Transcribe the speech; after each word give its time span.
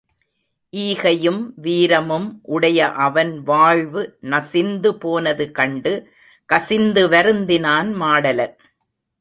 ஈகையும் 0.73 1.41
வீரமும் 1.55 2.39
உடைய 2.41 2.87
அவன் 2.89 3.43
வாழ்வு 3.43 4.17
நசிந்து 4.21 4.95
போனது 4.95 5.51
கண்டு 5.51 5.93
கசிந்து 6.45 7.09
வருந்தினான் 7.09 7.91
மாடலன். 8.01 8.55